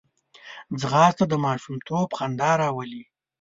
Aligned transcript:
ځغاسته 0.81 1.23
د 1.27 1.33
ماشومتوب 1.45 2.09
خندا 2.17 2.51
راولي 2.61 3.03